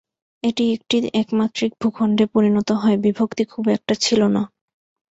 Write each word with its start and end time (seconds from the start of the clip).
এটি 0.43 0.63
একটি 0.75 0.97
একমাত্রিক 1.21 1.71
ভূখণ্ডে 1.81 2.25
পরিণত 2.33 2.69
হয়, 2.81 2.97
বিভক্তি 2.97 3.43
খুব 3.45 3.65
একটা 3.75 3.93
ছিল 4.03 4.21
না। 4.27 4.41